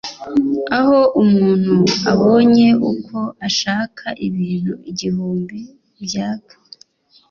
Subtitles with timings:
[0.79, 1.75] aho umuntu
[2.11, 3.17] abonye uko
[3.47, 5.59] ashaka ibintu igihumbi
[6.03, 6.55] byaka